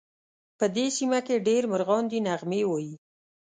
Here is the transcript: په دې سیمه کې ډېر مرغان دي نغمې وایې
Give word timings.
په 0.57 0.65
دې 0.75 0.85
سیمه 0.97 1.19
کې 1.27 1.43
ډېر 1.47 1.61
مرغان 1.71 2.03
دي 2.11 2.19
نغمې 2.27 2.61
وایې 2.67 2.95